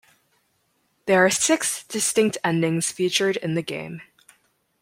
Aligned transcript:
There 1.05 1.23
are 1.23 1.29
six 1.29 1.83
distinct 1.83 2.39
endings 2.43 2.91
featured 2.91 3.37
in 3.37 3.53
the 3.53 3.61
game. 3.61 4.01